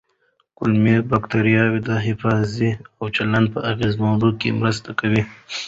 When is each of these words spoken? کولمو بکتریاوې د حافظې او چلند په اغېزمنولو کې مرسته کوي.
کولمو 0.57 0.95
بکتریاوې 1.11 1.79
د 1.87 1.89
حافظې 2.05 2.71
او 2.99 3.05
چلند 3.15 3.45
په 3.53 3.59
اغېزمنولو 3.71 4.29
کې 4.39 4.57
مرسته 4.59 4.89
کوي. 4.99 5.21